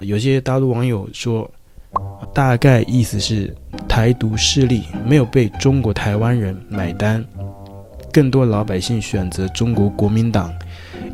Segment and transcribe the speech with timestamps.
[0.00, 1.50] 有些大陆网友说，
[2.34, 3.54] 大概意思是
[3.88, 7.24] 台独势力没有被中国台湾人买单，
[8.12, 10.52] 更多老百姓选择中国国民党，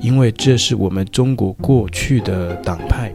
[0.00, 3.12] 因为这是我们中国过去的党派。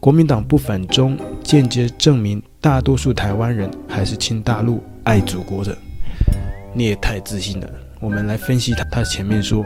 [0.00, 5.76] 国民党不反中，间接证明大多数台湾人还是亲大陆、爱祖国的。
[6.74, 7.70] 你也太自信了。
[8.00, 9.64] 我们来分析他，他前面说，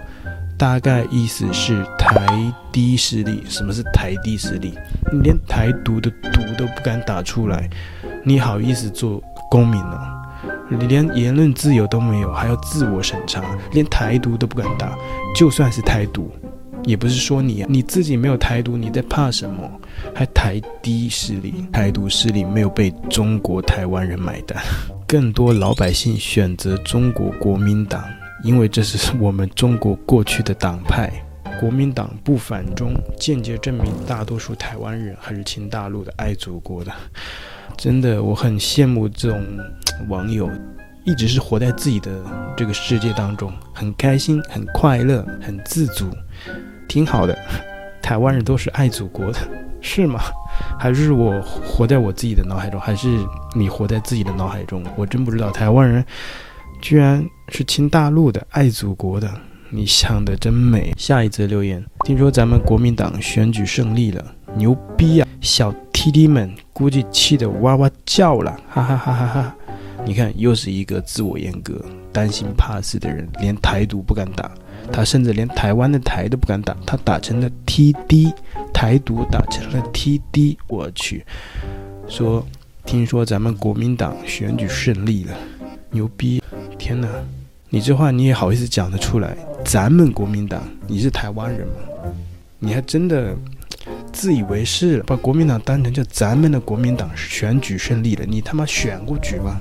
[0.58, 3.44] 大概意思是台低势力。
[3.48, 4.74] 什么是台低势力？
[5.12, 7.68] 你连台独的“独”都不敢打出来，
[8.24, 9.98] 你好意思做公民呢？
[10.68, 13.42] 你连言论自由都没有，还要自我审查，
[13.72, 14.96] 连台独都不敢打。
[15.34, 16.30] 就算是台独，
[16.84, 19.70] 也不是说你啊，你自己没有台独，你在怕什么？
[20.14, 21.54] 还台低势力？
[21.72, 24.60] 台独势力没有被中国台湾人买单，
[25.06, 28.02] 更多老百姓选择中国国民党。
[28.44, 31.10] 因为这是我们中国过去的党派，
[31.60, 36.92] 国民党不反中，间接证明大多数台湾人还是亲大陆的、爱祖国的。
[37.76, 39.44] 真的，我很羡慕这种
[40.08, 40.50] 网友，
[41.04, 42.10] 一直是活在自己的
[42.56, 46.10] 这个世界当中，很开心、很快乐、很自足，
[46.88, 47.36] 挺好的。
[48.02, 49.38] 台湾人都是爱祖国的，
[49.80, 50.20] 是吗？
[50.78, 53.18] 还是我活在我自己的脑海中，还是
[53.54, 54.84] 你活在自己的脑海中？
[54.96, 56.04] 我真不知道台湾人。
[56.82, 59.28] 居然是亲大陆的、爱祖国的，
[59.70, 60.92] 你想的真美。
[60.96, 64.24] 下一则留言，听说咱们国民党选举胜利了，
[64.56, 65.28] 牛逼啊！
[65.40, 69.56] 小 TD 们估计气得哇哇叫了，哈哈哈哈哈！
[70.04, 74.50] 你看，又是一个自我阉割、担心怕死的人，连台独不敢打，
[74.92, 78.32] 他甚至连台湾的台都不敢打，他打成了 TD，
[78.72, 81.24] 台独打成了 TD，我去！
[82.08, 82.44] 说，
[82.84, 85.34] 听说咱们国民党选举胜利了，
[85.90, 86.42] 牛逼！
[86.78, 87.08] 天哪，
[87.76, 89.36] 你这话你也好意思讲得出来？
[89.62, 91.74] 咱们国民党，你是台湾人吗？
[92.58, 93.36] 你还真的
[94.10, 98.24] 自以为是，把国民党当成就咱们的国民党选举胜利了？
[98.24, 99.60] 你他妈选过举吗？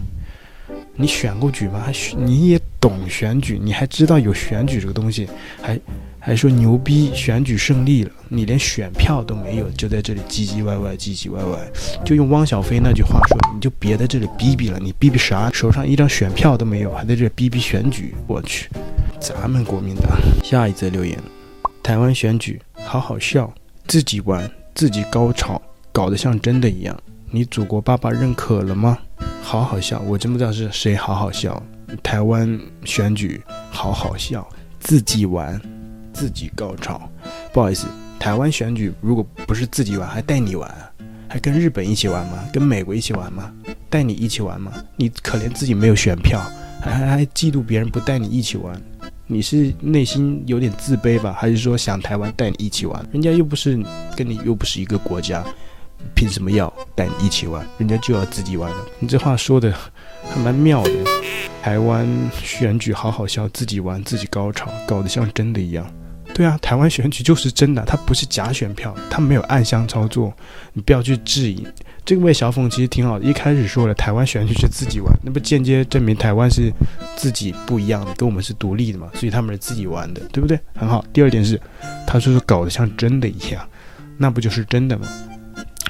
[0.95, 1.81] 你选过举吗？
[1.85, 3.59] 还选你也懂选举？
[3.61, 5.27] 你还知道有选举这个东西？
[5.61, 5.79] 还？
[6.17, 11.59] 还说牛逼，选举胜利了，你连选票都没有，就在这里唧唧歪歪，唧唧歪歪，
[12.03, 15.51] 就用汪小菲那句话说，你就别在这里逼逼了，你逼逼啥？
[15.53, 18.67] 手上一张选票都没有，还在这逼逼选举，我去，
[19.19, 20.17] 咱们国民党。
[20.43, 21.15] 下一则留言，
[21.83, 23.53] 台湾选举好好笑，
[23.85, 25.61] 自己玩自己高潮，
[25.91, 26.99] 搞得像真的一样。
[27.29, 28.97] 你祖国爸爸认可了吗？
[29.45, 31.61] 好好笑，我真不知道是谁好好笑。
[32.01, 33.39] 台湾选举
[33.69, 34.45] 好好笑，
[34.79, 35.61] 自己玩。
[36.11, 37.09] 自己高潮，
[37.51, 37.85] 不好意思，
[38.17, 40.73] 台湾选举如果不是自己玩，还带你玩，
[41.27, 42.39] 还跟日本一起玩吗？
[42.53, 43.53] 跟美国一起玩吗？
[43.89, 44.71] 带你一起玩吗？
[44.95, 46.41] 你可怜自己没有选票，
[46.81, 48.81] 还还还嫉妒别人不带你一起玩，
[49.27, 51.35] 你是内心有点自卑吧？
[51.37, 53.05] 还是说想台湾带你一起玩？
[53.11, 53.77] 人家又不是
[54.15, 55.43] 跟你又不是一个国家，
[56.13, 57.65] 凭什么要带你一起玩？
[57.77, 58.77] 人家就要自己玩的。
[58.99, 59.73] 你这话说的
[60.23, 60.91] 还蛮妙的。
[61.61, 62.07] 台湾
[62.43, 65.85] 选举好好笑，自己玩自己高潮，搞得像真的一样。
[66.33, 70.33] 对啊，台湾选举就是真的，它不是假选票，它没有暗箱操作，
[70.73, 71.65] 你不要去质疑。
[72.03, 76.71] 这位小凤其实挺好的，一开始说了台湾选举是自己玩，那不间接证明台湾是
[77.15, 80.59] 自己不一样的，跟我们是独立的嘛，所以他们是自己玩的，对不对？
[80.75, 81.03] 很好。
[81.13, 81.59] 第二点是，
[82.05, 83.67] 他说是搞得像真的一样，
[84.17, 85.07] 那不就是真的吗？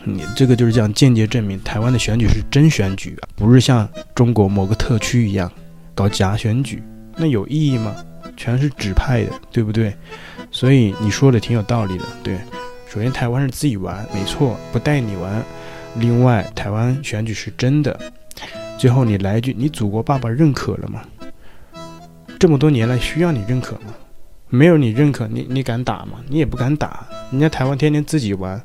[0.05, 5.51] 你这个就是这样间接证明台湾的选举是真选举啊，不是像中国某个特区一样
[5.93, 6.81] 搞假选举，
[7.17, 7.95] 那有意义吗？
[8.37, 9.95] 全是指派的，对不对？
[10.51, 12.37] 所以你说的挺有道理的，对。
[12.87, 15.43] 首先台湾是自己玩，没错，不带你玩。
[15.95, 17.97] 另外，台湾选举是真的。
[18.77, 21.01] 最后你来一句，你祖国爸爸认可了吗？
[22.37, 23.93] 这么多年来需要你认可吗？
[24.49, 26.19] 没有你认可，你你敢打吗？
[26.27, 27.05] 你也不敢打。
[27.31, 28.61] 人家台湾天天自己玩。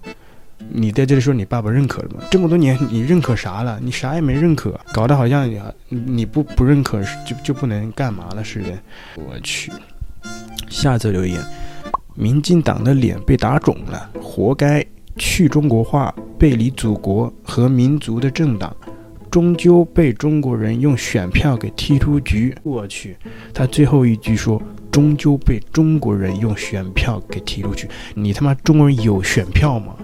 [0.68, 2.22] 你在这里说你爸爸认可了吗？
[2.30, 3.78] 这么多年你认可啥了？
[3.82, 8.68] 你啥也没认可，搞得好像你你不不认可就就不能干嘛了似的。
[9.16, 9.72] 我去，
[10.68, 11.40] 下则留言，
[12.14, 14.84] 民进党的脸被打肿了，活该！
[15.16, 18.74] 去中国化、背离祖国和民族的政党，
[19.30, 22.56] 终究被中国人用选票给踢出局。
[22.62, 23.16] 我去，
[23.52, 27.86] 他最后一句说，终究被中国人用选票给踢出去。
[28.14, 29.94] 你他妈中国人有选票吗？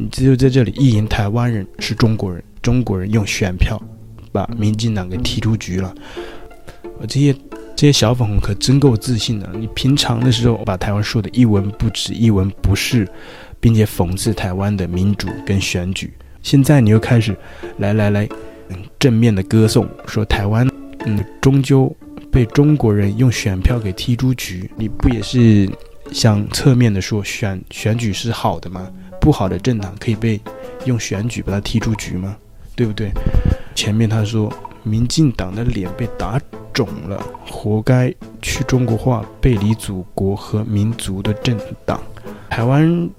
[0.00, 3.80] 你就在这里意淫台湾人是中国人，中国人用选票
[4.32, 5.94] 把民进党给踢出局了。
[6.98, 7.34] 我这些
[7.76, 9.46] 这些小粉红可真够自信的。
[9.58, 13.06] 你平常的时候把台湾说的一文不值一文不值，
[13.60, 16.10] 并且讽刺台湾的民主跟选举，
[16.42, 17.36] 现在你又开始
[17.76, 18.26] 来来来，
[18.98, 20.66] 正面的歌颂说台湾
[21.04, 21.94] 嗯终究
[22.30, 25.68] 被中国人用选票给踢出局，你不也是
[26.10, 28.90] 想侧面的说选选举是好的吗？
[29.20, 30.40] 不好的政党可以被
[30.86, 32.36] 用选举把他踢出局吗？
[32.74, 33.10] 对不对？
[33.74, 34.50] 前面他说，
[34.82, 36.40] 民进党的脸被打
[36.72, 42.00] 肿了，活该去中国化、背离祖国和民族的政党。
[42.48, 43.10] 台湾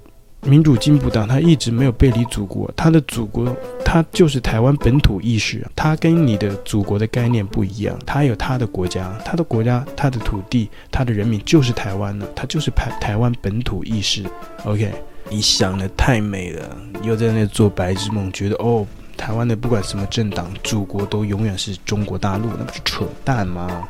[0.44, 14.24] 民主进步党他一直没有背离祖国，他的祖国他就是台湾本土意识，他跟你的祖国的概念不一样，他有他的国家，他的国家、他的土地、他的人民就是台湾的，他就是台台湾本土意识。
[14.64, 14.92] OK，
[15.32, 18.86] 你想得太美了，又在那做白日梦，觉得哦。
[19.14, 23.86] 台湾的不管什么政党，祖国都永远是中国大陆，那不是扯淡吗？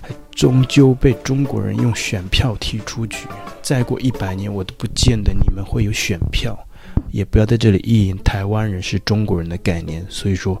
[0.00, 3.26] 还终究被中国人用选票踢出局。
[3.60, 6.56] 再过一百年，我都不见得你们会有选票，
[7.10, 10.06] 也不要在这里意淫台湾人是中国人的概念。
[10.08, 10.56] 所以说，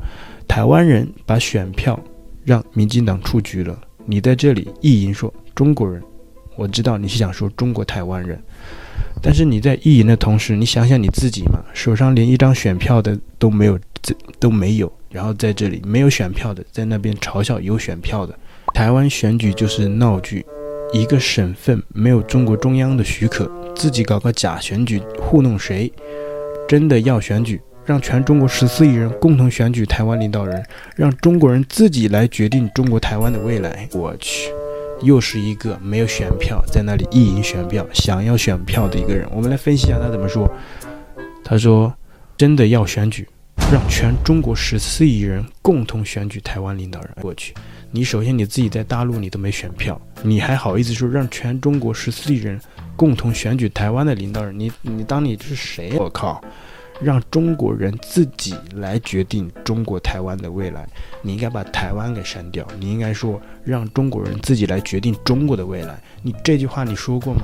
[0.48, 1.98] 台湾人把选票
[2.44, 6.02] 让民进党出局了，你在这里意淫说中国人，
[6.56, 8.42] 我知道你是想说中国台湾人。
[9.22, 18.36] 但是你在意淫的同时，你想想你自己嘛，手上连一张选票的都没有，这都没有，然后在这里没有选票的，在那边嘲笑有选票的。
[18.74, 20.44] 台湾选举就是闹剧，
[20.92, 25.92] 一个省份没有中国中央的许可，自己搞个假选举糊弄谁？
[26.66, 30.64] 真的要选举，让全中国十四亿人共同选举台湾领导人，
[30.96, 33.88] 让中国人自己来决定中国台湾的未来。
[33.92, 34.50] 我去。
[35.02, 39.28] 又是一个没有选票，在那里意淫选票、想要选票的一个人。
[39.32, 40.50] 我们来分析一下他怎么说。
[41.44, 41.92] 他说
[42.38, 43.28] ：“真的要选举，
[43.72, 47.52] 让全中国十四亿人共同选举台湾领导人。”过去，
[47.90, 52.60] 你首先你自己在大陆你都没选票，你还好意思说让全中国十四亿人
[52.96, 54.58] 共同选举台湾的领导人？
[54.58, 55.92] 你你当你是谁？
[55.98, 56.40] 我靠！
[57.02, 60.86] 让中国人自己来决定中国台湾的未来，
[61.20, 62.66] 你应该把台湾给删掉。
[62.78, 66.00] 你应该说让中国人自己来决定中国的未来。
[66.22, 67.40] 你这句话你说过吗？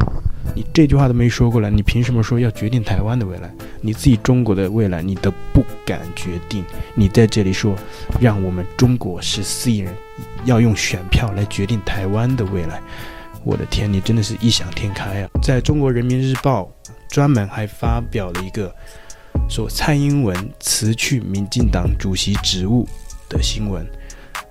[0.55, 3.53] 你这句话都没说过来，你凭什么说要决定台湾的未来？
[3.81, 6.65] 你自己中国的未来你都不敢决定，
[6.95, 7.75] 你在这里说
[8.21, 9.93] 让我们中国十四亿人
[10.45, 12.81] 要用选票来决定台湾的未来，
[13.45, 15.31] 我的天，你真的是异想天开啊！
[15.43, 16.73] 在中国人民日报
[17.09, 18.73] 专门还发表了一个。
[19.49, 22.87] 说蔡英文辞去民进党主席职务
[23.29, 23.85] 的新闻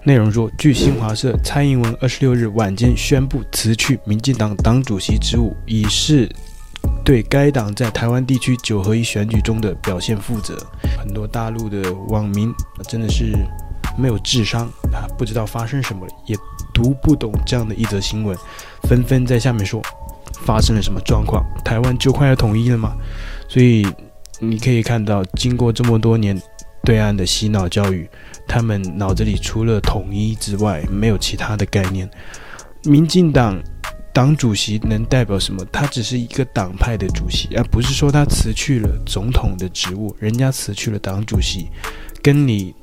[0.03, 6.29] 内容说，据新华社，蔡英文二十六日晚间宣布辞去民进党党主席职务，以示
[7.03, 10.57] 对该党在台湾地区九合一选举中的表现负责。
[10.97, 12.53] 很多大陆的网民
[12.87, 13.33] 真的是
[13.97, 16.35] 没有智商啊，不知道发生什么了，也
[16.73, 18.37] 读不懂这样的一则新闻，
[18.83, 19.81] 纷纷在下面说
[20.45, 21.45] 发生了什么状况？
[21.65, 22.95] 台湾就快要统一了吗？
[23.49, 23.85] 所以。
[24.39, 26.39] 你可以看到，经过这么多年
[26.83, 28.07] 对岸的洗脑教育，
[28.47, 32.09] 他们脑子里除了统一之外，没有其他的概念。
[32.83, 33.59] 民进党
[34.13, 35.65] 党主席能代表什么？
[35.71, 40.15] 他只是一个党派的主席，而不是说他辞去了总统的职务。
[40.19, 41.67] 人家辞去了党主席，
[42.21, 42.73] 跟你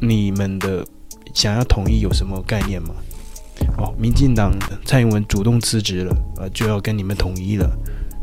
[0.00, 0.84] 你们的
[1.32, 2.90] 想要统一有什么概念吗？
[3.78, 4.52] 哦，民进党
[4.84, 7.70] 蔡英文主动辞职了，呃，就要跟你们统一了，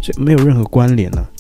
[0.02, 1.31] 这没有任何关联呢、啊。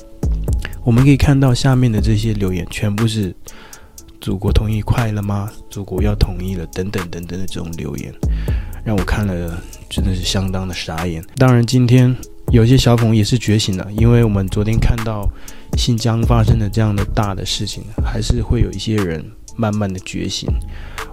[0.83, 3.33] 我们可以看到下面的这些留言，全部是
[4.19, 5.49] “祖国统一快了吗？
[5.69, 8.11] 祖国要统一了”等等等等的这种留言，
[8.83, 11.23] 让我看了真的是相当的傻眼。
[11.37, 12.15] 当然，今天
[12.51, 15.29] 有些小粉也是觉醒了，因为我们昨天看到
[15.77, 19.23] 新疆发生的这样的大的事情，还是会有一些人
[19.55, 20.49] 慢慢的觉醒。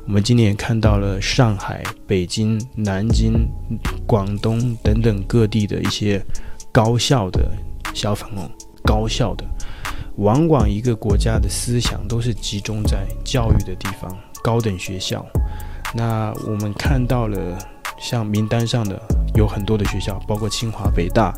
[0.07, 3.47] 我们今天也看到了上海、北京、南京、
[4.07, 6.25] 广东等等各地的一些
[6.73, 7.51] 高校的
[7.93, 8.51] 小粉红，
[8.83, 9.45] 高校的。
[10.19, 14.11] 往往一个国家的思想都是集中在教育的地方，
[14.43, 15.25] 高等学校。
[15.95, 17.59] 那我们看到了，
[18.01, 19.01] 像名单上的
[19.37, 21.33] 有很多的学校，包括清华、北大，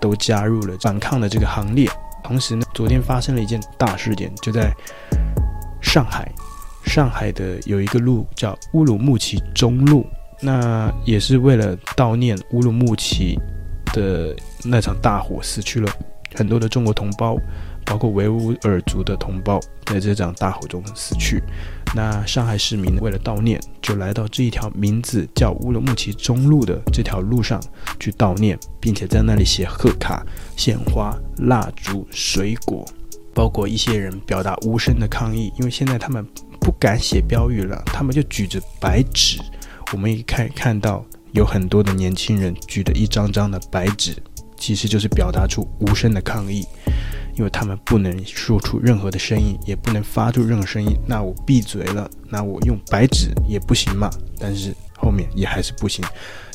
[0.00, 1.90] 都加入了反抗的这个行列。
[2.22, 4.70] 同时呢，昨天发生了一件大事件，就在
[5.80, 6.30] 上海，
[6.84, 10.06] 上海的有一个路叫乌鲁木齐中路，
[10.40, 13.38] 那也是为了悼念乌鲁木齐
[13.94, 15.90] 的那场大火，死去了
[16.34, 17.36] 很多的中国同胞。
[17.86, 21.42] 包括维吾尔族的同胞在这场大火中死去，
[21.92, 27.60] 那上海市民为了悼念，就来到这一条名字叫乌鲁木齐中路的这条路上
[27.98, 30.24] 去悼念，并且在那里写贺卡、
[30.56, 32.86] 献花、蜡烛、水果，
[33.34, 36.24] 包括一些人表达无声的抗议，因为现在他们
[36.60, 39.40] 不敢写标语了，他们就举着白纸。
[39.92, 44.14] 我们也可以看到有很多的年轻人举着一张张的白纸，
[44.60, 46.64] 其实就是表达出无声的抗议。
[47.36, 54.10] 因为他们不能说出任何的声音，也不能发出任何声音，那我闭嘴了，那我用白纸也不行嘛？
[54.38, 56.04] 但是后面也还是不行，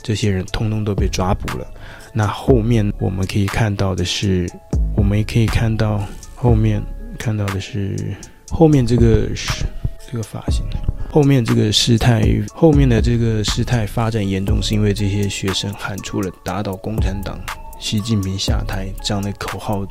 [0.03, 1.65] 这些人通通都被抓捕了。
[2.13, 4.47] 那后面我们可以看到的是，
[4.95, 6.03] 我们也可以看到
[6.35, 6.79] 后面
[7.17, 8.15] 看到的是
[8.49, 9.65] 后面这个是
[10.11, 10.63] 这个发型，
[11.09, 12.21] 后面这个事态，
[12.53, 17.39] 后面的这个事态发展严重，是因为这些学生喊出了“打倒共产党，
[17.79, 19.85] 习近平下台”这样的口号。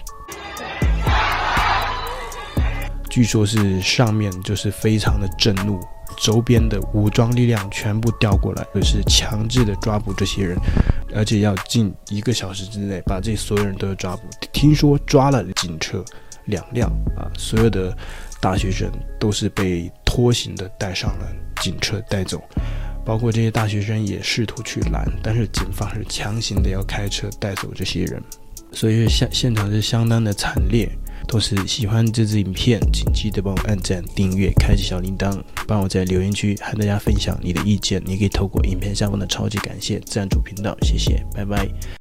[3.11, 5.79] 据说是上面就是非常的震怒，
[6.19, 10.59] 周边的武装力量全部调过来，就是强制的抓捕这些人，
[11.15, 14.23] 而且要近一个小时之内把这所有人都要抓捕。
[14.53, 16.05] 听说抓了警车
[16.47, 17.97] 两辆啊，所有的
[18.41, 21.27] 大学生都是被拖行的带上了
[21.63, 22.43] 警车带走，
[23.05, 28.23] 包括这些大学生也试图去拦，但是警方是强行的要开车带走这些人，
[28.73, 30.89] 所以现现场是相当的惨烈。
[31.27, 38.03] 同时，喜欢这支影片，请记得帮我按赞、订阅、开启小铃铛，帮我在留言区和大家分享你的意见。
[38.05, 41.67] 你可以透过影片下方的超级感谢赞助频道，谢谢，拜拜。